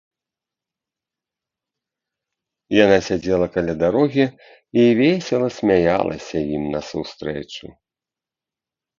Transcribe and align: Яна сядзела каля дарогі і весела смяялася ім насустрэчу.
Яна 2.83 2.95
сядзела 3.07 3.47
каля 3.57 3.73
дарогі 3.83 4.25
і 4.85 4.85
весела 5.01 5.49
смяялася 5.59 6.37
ім 6.61 6.65
насустрэчу. 6.77 7.65